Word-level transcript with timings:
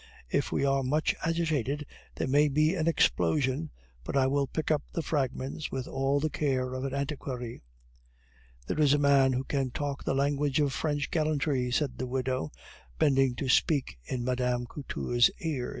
If 0.31 0.51
we 0.51 0.65
are 0.65 0.81
much 0.81 1.13
agitated, 1.23 1.85
there 2.15 2.27
may 2.27 2.47
be 2.47 2.73
an 2.73 2.87
explosion; 2.87 3.69
but 4.03 4.17
I 4.17 4.25
will 4.25 4.47
pick 4.47 4.71
up 4.71 4.81
the 4.93 5.03
fragments 5.03 5.71
with 5.71 5.87
all 5.87 6.19
the 6.19 6.31
care 6.31 6.73
of 6.73 6.83
an 6.85 6.91
antiquary." 6.91 7.61
"There 8.65 8.79
is 8.79 8.93
a 8.93 8.97
man 8.97 9.33
who 9.33 9.43
can 9.43 9.69
talk 9.69 10.03
the 10.03 10.15
language 10.15 10.59
of 10.59 10.73
French 10.73 11.11
gallantry!" 11.11 11.69
said 11.69 11.99
the 11.99 12.07
widow, 12.07 12.51
bending 12.97 13.35
to 13.35 13.47
speak 13.47 13.99
in 14.05 14.23
Mme. 14.25 14.65
Couture's 14.65 15.29
ear. 15.39 15.69